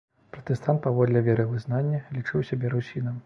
[0.35, 3.15] Пратэстант паводле веравызнання, лічыў сябе русінам.